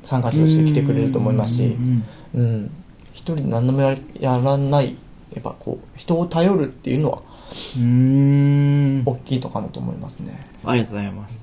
[0.03, 2.71] 参加者として来てくれると思いますしうん、うん。
[3.11, 4.95] 一人で何でもやりやらない、
[5.33, 9.03] やっぱこう、人を頼るっていうのはうーん。
[9.05, 10.39] 大きいのかなと思いますね。
[10.63, 11.41] ありがとうございます。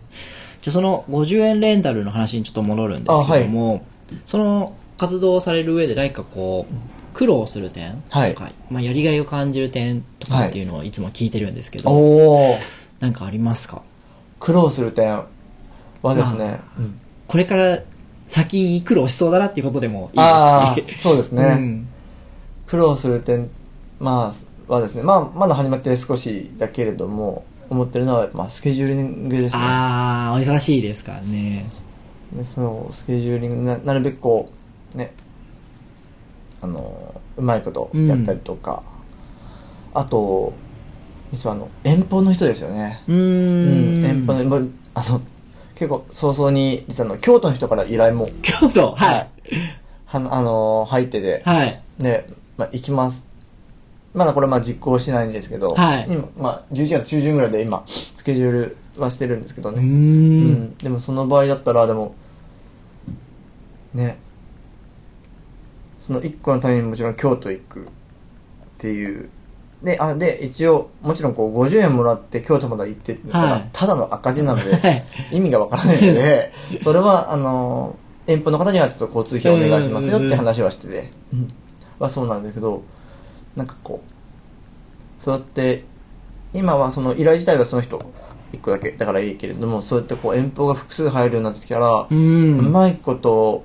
[0.63, 3.85] じゃあその50円レンタルの話にちょっと戻るんですけども、
[4.25, 6.75] その活動をされる上で何かこう、
[7.15, 8.35] 苦労する点とか、はい
[8.71, 12.55] まあ、やりがいを感じる点とかっていうのをいつも聞いてるんですけど、おー、
[13.01, 13.83] なんかありますか？
[14.39, 15.23] 苦労する点
[16.03, 17.81] はですね、うんこれから
[18.27, 20.99] 先に苦労しそうだなっていうことでもいいあですし。
[20.99, 21.45] あ、そうですね。
[21.45, 21.89] うん
[22.67, 23.49] 苦労する点、
[24.01, 24.33] ま
[24.69, 29.63] あ、はですね、まあ、まだ始まって少しだけれども、思ってるのは、まあ、スケジューリングですね。
[29.63, 31.67] ああ、お忙しいですからね。
[32.33, 34.51] でそのスケジューリングな、なるべくこ
[34.95, 35.13] う、ね、
[36.61, 38.83] あのうまいことやったりとか、
[39.95, 40.53] あと
[41.33, 44.05] 実はあの遠方の人ですよねうんん。
[44.05, 45.21] 遠方のあの
[45.77, 48.95] 結構早々に実はあの京都の人から依頼も京都？
[48.95, 49.29] はい。
[50.07, 51.81] はあの入ってて、はい。
[51.99, 53.27] で、まあ、行きます。
[54.15, 56.07] まだこれまあ実行しないんですけど、はい。
[56.09, 59.87] 今、まあ、11月中旬ぐらいで今スケジュールはしてるんですけどね、うー。
[59.87, 60.53] うん。
[60.53, 62.15] んでもその場合だったらでも
[63.95, 64.19] ね。
[65.99, 67.85] その1個のためにもちろん京都行くっ
[68.79, 69.29] ていう
[69.87, 73.69] であで一応もちろんこう50円もらって京都まで行ってたら、はい。
[73.73, 75.05] ただの赤字なので、はい。
[75.31, 77.97] 意味がわからないのでそれはあの
[78.27, 81.53] 遠方の方にはちょっと交通費お願いしますよって話はしてて、うん。
[82.01, 82.83] はそうなんですけど
[83.55, 85.85] なんかこうそうやって
[86.53, 87.99] 今はその依頼自体はその人
[88.55, 92.13] 1個だけだからいいけれどもそうやってこう遠方が複数入るようになってきたら、う。
[92.13, 93.65] うんまいこと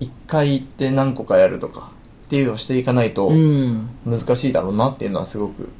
[0.00, 1.90] 1回行って何個かやるとか
[2.28, 3.88] っていうのをしていかないとうん。
[4.04, 5.70] 難しいだろうなっていうのはすごく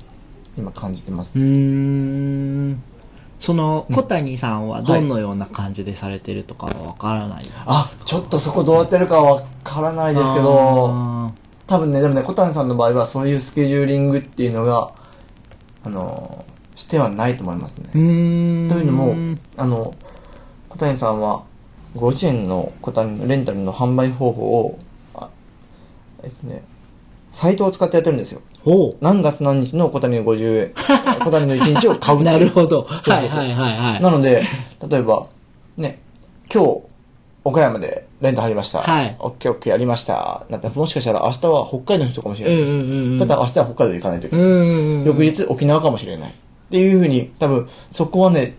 [0.56, 2.82] 今感じてますうーん。
[3.38, 7.64] その、小谷さんはどのような感じでされてるとかはわからないですか？
[7.66, 11.32] あちょっとそこどうやってるかわからないですけどあ
[11.66, 14.90] 多分ねでもね小谷さんの場合はそういうスケジューリングっていうのが
[15.84, 17.90] あのしてはないと思いますね。
[17.92, 19.14] というのも
[19.58, 19.94] あの
[20.70, 21.44] 小谷さんは
[21.94, 24.87] 50円の小谷のレンタルの販売方法をあ
[26.22, 26.62] えっとね
[27.32, 28.96] サイトを使ってやってるんですよほう。
[29.00, 30.72] 何月何日の小谷の50円
[31.24, 32.86] 小谷の1日を買うっていうなるほど。
[32.88, 34.02] はいはいはいはい。
[34.02, 34.42] なので
[34.88, 35.26] 例えば
[35.76, 36.00] ね
[36.52, 36.80] 今日
[37.44, 38.80] 岡山でレンタ入りました。
[38.80, 40.46] はいオッケーオッケーやりました。
[40.50, 42.72] だってもしかしたら明日は北海道の人かもしれないです。
[42.72, 45.06] うんうんうんうんただ明日は北海道行かないといけない。
[45.06, 46.34] 翌日沖縄かもしれない。
[46.68, 48.54] っていうふうに、多分そこはね、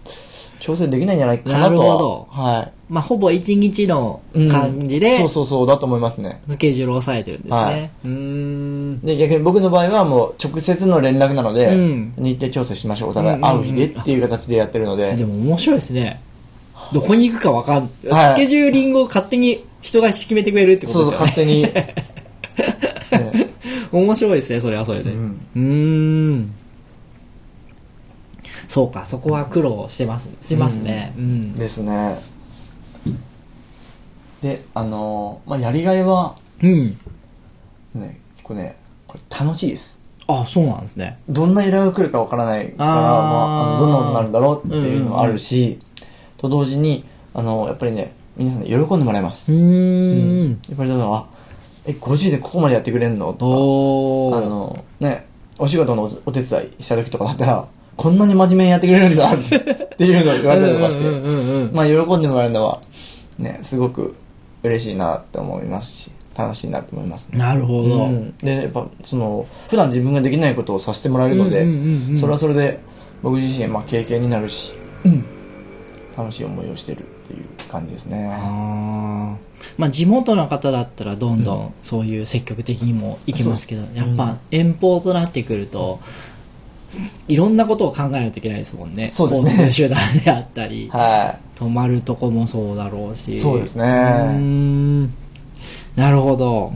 [0.60, 1.70] 調整できないんじゃないかなとは。
[1.70, 2.72] なるほどはい。
[2.90, 6.42] まあ、ほぼ一日のうん感じで、そうそうそう、だと思いますね。
[6.50, 7.56] スケジュールを抑えてるんですね。
[7.56, 9.00] はいうーん。
[9.02, 13.10] で、逆に僕の場合はもう直接の連絡なので、うん日程調整しましょう。
[13.12, 15.16] お互い会う日でっていう形でやってるので。
[15.16, 16.22] でも面白いですね。
[16.92, 21.62] どこに行くかわかん、はいスケジューリングを勝手に人が決めてくれるってこそうそう、とですよね。
[21.62, 21.94] 勝
[23.12, 23.34] 手に。
[23.46, 23.50] ね
[23.92, 25.12] 面白いですね、それはそれで。
[25.12, 26.54] ううんーん。
[28.70, 31.12] そうか、そこは苦労してます、しますね。
[31.18, 31.56] うん。
[31.56, 32.18] ですね。
[34.42, 36.98] で、あのーまあ、やりがいは、うん。
[37.96, 38.78] ね、結構ね、
[39.08, 40.00] これ楽しいです。
[40.28, 41.18] あ、そうなんですね。
[41.28, 45.80] どんな依頼が来るかわからないから、あーまあ、あのどんなことになるんだろうっていうのもあるし、
[46.38, 47.04] と同時に、
[47.34, 49.52] あの、やっぱりね、皆さんに喜んでもらえます。
[49.52, 50.50] うーん。
[50.52, 51.26] やっぱりだから、あ
[51.86, 53.34] え、5時でここまでやってくれんの？
[53.34, 54.32] と。
[54.32, 55.26] か、あの、ね、
[55.58, 57.68] お仕事のおお手伝いした時とかだったら、
[58.00, 62.80] こんなに真面目にやってくれるんだって っていうのを言われたりとかして、うんうんうんうんまあ喜んでもらえるのは、
[63.38, 64.16] ね、すごく
[64.64, 67.38] 嬉しいなって思いますし、楽しいなと思いますね。
[67.38, 68.06] なるほど。
[68.06, 72.18] うん、でやっぱその普段自分ができないことをさせてもらえるので、うんうんうんうん。
[72.18, 72.80] それはそれで
[73.22, 74.74] 僕自身まあ経験になるし、
[76.18, 78.30] 楽しい思いをしてるっていう感じですね。
[79.78, 86.00] まあ地元の方だったらどんどんそういう積極的にも行きますけど、やっぱ遠方となってくると、
[87.28, 89.10] いろんなことを考えないといけないですもんね。
[89.10, 93.40] そうですね交通手段であったり、は泊まるとこもそうだろうし。
[93.40, 95.14] そうですねうーん
[95.96, 96.74] なるほど。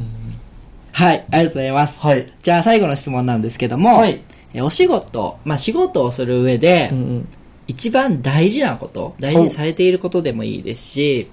[0.92, 2.00] はい、ありがとうございます。
[2.04, 4.22] いはいじゃあ最後の質問なんですけども、はい
[4.54, 7.28] えお仕事、まあ仕事をする上で、うんうん
[7.68, 11.30] 一番大事なこと、大事にされていることでもいいですし、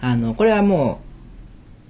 [0.00, 1.00] あの、これはも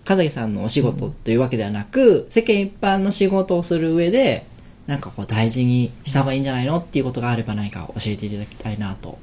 [0.04, 4.46] う、かざきさんのお仕事というわけではなく、世間一般の仕事をする上で、
[4.90, 9.20] なんかこう大事にした方がいいんじゃないのっていうことがあれば何か教えていただきたいなと。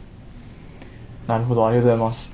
[1.28, 2.32] なるほどありがとうございます。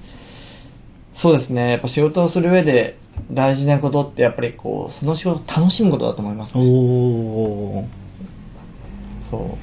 [1.15, 1.71] そうですね。
[1.71, 2.95] やっぱ仕事をする上で
[3.31, 6.63] 大事なことってやっぱりこうその仕事を楽しむことだと思いますね。
[6.63, 7.85] おー。
[9.31, 9.57] そ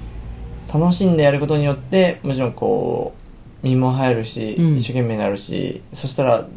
[0.69, 0.73] う。
[0.73, 3.15] 楽しんでやることによってもちろんこ
[3.63, 4.77] う身も入るし、うん。
[4.79, 6.49] 一生懸命になるしそしたら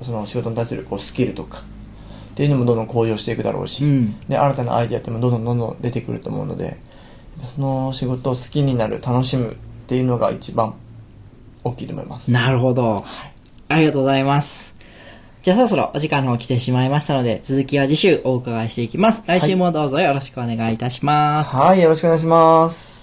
[0.00, 1.64] その仕事に対するこうスキルとか
[2.32, 6.76] っていうのもどんどん向上していくだろうし、うんで新たなアイデアってもどんどんどんどん出てくると思うので
[7.44, 10.74] その仕事を好きになる楽しむっていうのが一番
[11.64, 13.04] 大きいと思いますなるほど。
[13.68, 14.74] ありがとうございます。
[15.42, 19.24] じゃあそろそろお時間の方来てしまいましたので、続きは次週お伺いしていきます。
[19.26, 21.56] 来週もどうぞよろしくお願いいたします。
[21.56, 23.01] はいよろしくお願いします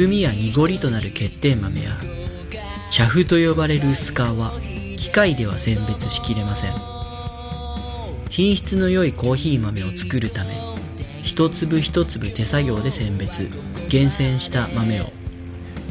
[0.00, 1.90] 渋みや濁りとなる欠点豆や
[2.90, 4.50] 茶フと呼ばれる薄皮は
[4.96, 6.70] 機械では選別しきれません。
[8.30, 10.54] 品質の良いコーヒー豆を作るため
[11.22, 13.50] 一粒一粒手作業で選別
[13.90, 15.12] 厳選した豆を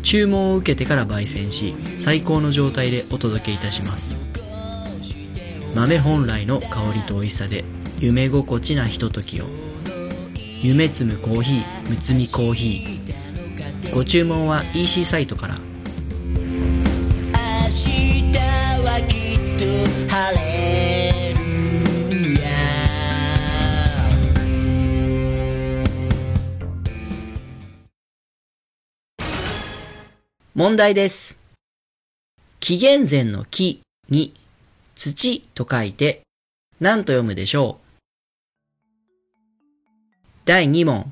[0.01, 4.17] 注文を受けてから焙煎し最高の状態でお届けいたします。
[5.75, 7.63] 豆本来の香りと美味しさで
[7.99, 9.45] 夢心地なひとときを。
[10.61, 13.08] 夢摘むコーヒーむつみコーヒー。
[13.93, 15.61] ご注文は EC サイトから明
[17.69, 18.31] 日
[18.83, 19.65] はきっと
[20.13, 21.33] 晴れ
[22.09, 22.49] るや
[30.53, 31.37] 問題です。
[32.59, 34.33] 紀元前の木に
[34.95, 36.21] 土と書いて
[36.79, 37.85] 何と読むでしょう？
[40.45, 41.11] 第2問。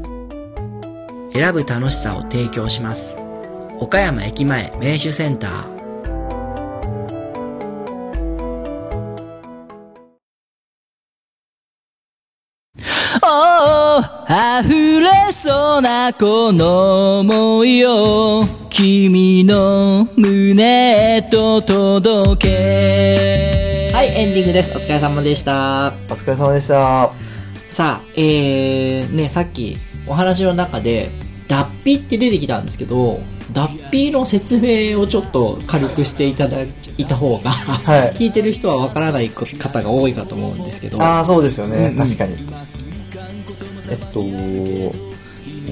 [1.33, 3.17] 選ぶ楽しさを提供します。
[3.79, 5.81] 岡山駅前名酒センター
[13.23, 24.71] おー溢れそうなこの想いを君の胸へと届けはい、エンディングです。
[24.75, 25.93] お疲れ様でした。
[26.09, 27.11] お疲れ様でした。
[27.69, 31.09] さあ、えー、ね、さっきお話の中で、
[31.47, 33.19] 脱皮って出てきたんですけど、
[33.51, 36.61] 脱皮の説明をちょっと軽くしていただ
[36.97, 42.35] いた方が、はい聞いてる人はわからない方が多いかと思うんですけど、ああ、そうですよね、うんうん確かに。
[43.89, 44.23] えっと、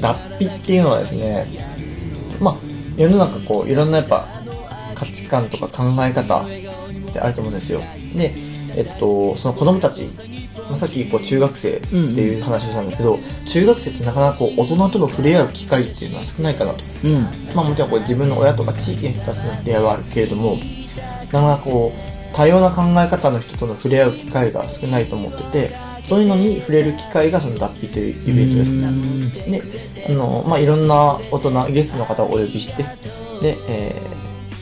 [0.02, 1.48] 脱皮っていうのはですね、
[2.42, 2.58] まあ、
[2.98, 4.28] 世の中こう、いろんなやっぱ
[4.96, 6.48] 価値観とか考え方っ
[7.14, 7.82] てあると思うんですよ。
[8.14, 8.34] で、
[8.76, 10.10] えっと、その子供たち、
[10.70, 16.84] まあ、さっきこう中学生っていう話をしたんですけど、中学生ってなかなかこう大人との触れ合う機会っていうのは少ないかなと。
[17.04, 17.22] うん。
[17.56, 20.58] まあもちろんこう自分の親とか地域の人たちの触れ合いはあるけれども、
[21.22, 28.74] なかなかこう、多様な考え方の人との触れ合う機会が少ないと思ってて、そういうのに触れる機会がその脱皮というイベントです
[29.50, 29.62] ね。
[29.62, 32.84] で、あの、まあいろんな大人、ゲストの方をお呼びして、
[33.42, 34.02] で、え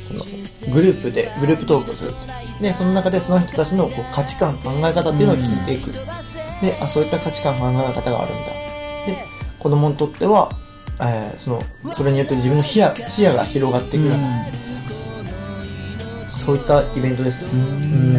[0.03, 2.36] ー、その、グループで、グループトークをするって。
[2.61, 5.91] で、その中でその人たちのこう価値観、考え方っていうのを聞いていく。
[6.61, 8.45] で、あ、そういった価値観、考え方があるんだ。
[9.05, 9.25] で、
[9.59, 10.49] 子供にとっては、
[10.99, 11.61] えーその、
[11.93, 14.45] それによって自分の視野視野が広がっていくような、
[16.27, 17.49] そういったイベントですね。
[17.53, 18.17] うん。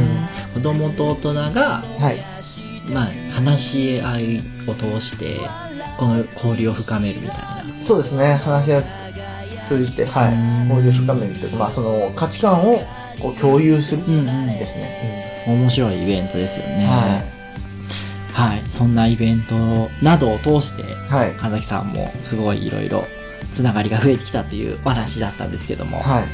[0.55, 2.93] 子供と大人が、はい。
[2.93, 5.39] まあ、話し合いを通して、
[5.99, 7.65] この交流を深めるみたいな。
[7.83, 8.35] そうですね。
[8.35, 8.83] 話を
[9.65, 10.69] 通じて、はい。
[10.69, 12.83] 交流深めるというか、まあ、その価値観を
[13.21, 15.45] こう共有するうんうんですね。
[15.47, 16.87] 面白いイベントですよね。
[16.87, 17.23] は
[18.33, 18.63] はい。
[18.69, 23.05] そんなイベントなどを通して、はい神崎さんもすごいいろいろ
[23.53, 26.25] つながりが増えてきたというお話だったんですけども、はい。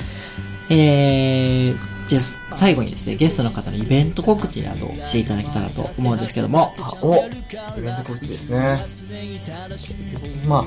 [0.71, 2.23] えー、じゃあ
[2.57, 8.85] 最後にですね、ゲストの方のイベント告知などをしていただけたらと思うんですけども、あおイベント告知ですね。
[10.47, 10.67] ま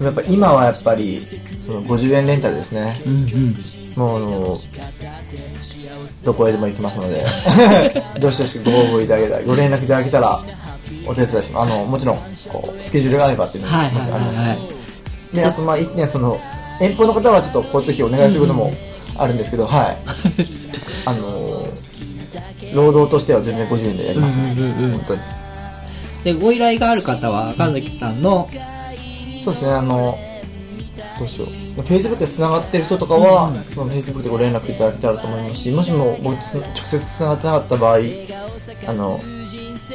[0.00, 1.26] あ、やっぱ今はやっぱり、
[1.64, 2.94] その50円レンタルですね。
[3.06, 3.54] うんうん。
[3.96, 4.56] もうあの、
[6.24, 7.24] どこへでも行きますので、
[8.20, 10.42] どしどしご応募いただけたら、ご連絡いただけたら、
[11.06, 11.72] お手伝いします。
[11.74, 12.18] あの、もちろん、
[12.52, 14.58] こう、スケジュールがあればっていうのもはいはいもちろんありますはいはい。
[15.34, 16.40] で、あと、まあ、一点、その、
[16.80, 18.72] 遠方の方はちょっと交通費お願いすることも
[19.18, 19.96] あるんですけど、はい。
[21.06, 21.66] あの
[22.74, 24.52] 労働としては全然50円でやりますね。
[24.52, 25.20] うんうんうんうん本当に。
[26.24, 28.48] で、ご依頼がある方は、神崎さんの、
[29.44, 30.18] そうですね、あの、
[31.18, 31.80] どうしよう。
[31.82, 37.98] Facebook で繋がってる人とかは、その Facebook でご連絡いただけたらと思いますし、もしも僕とつ直接繋がってなかった場合、
[38.88, 39.20] あの、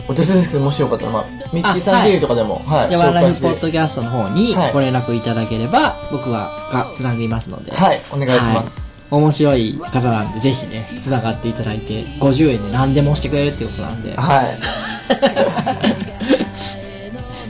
[0.08, 7.72] お手数ですけど、もしよかったら、まあ、ミッチーさん経由とかでも、はい、で、ワンライフポッドキャストの方にはいご連絡いただければ、僕は、が、つなぎますので。
[7.72, 8.82] はい、お願いします。
[8.82, 14.58] はい面白い方なんで、ぜひね、つながっていただいて、50円で何でもしてくれるっていうことなんで、はい。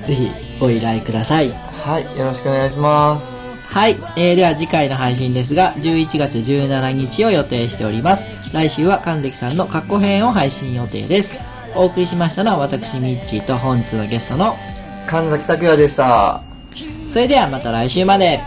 [0.08, 1.54] ぜひご依頼ください。
[1.84, 3.42] はい、よろしくお願いします。
[3.66, 3.98] はい。
[4.16, 8.26] えー、では次回の配信ですが、11月17日を予定しております。
[8.52, 11.38] 来週は神関さんの過去編を配信予定です。
[11.76, 14.58] お送りしましたのは私、ミッチーと本日のゲストの、
[15.08, 16.42] 神崎拓也でした。
[17.10, 18.42] それではまた来週まで。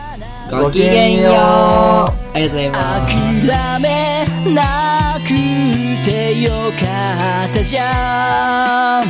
[0.51, 1.33] ごきげんよう。
[1.33, 3.17] ありがとうございます。
[3.47, 9.05] 諦めないてよかったじゃん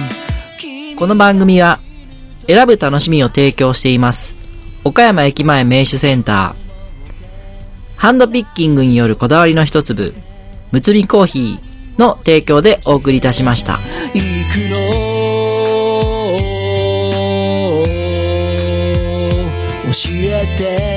[0.96, 1.80] この番組は、
[2.46, 4.36] 選ぶ楽しみを提供しています。
[4.84, 6.64] 岡山駅前名手センター。
[7.96, 10.14] ハンドピッキングによるこだわりの一粒、
[10.70, 13.80] むつみコーヒーの提供でお送りいたしました。
[14.14, 14.20] 行
[14.52, 14.76] くの
[19.86, 20.93] 教えて